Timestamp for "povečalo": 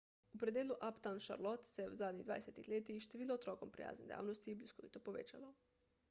5.11-5.53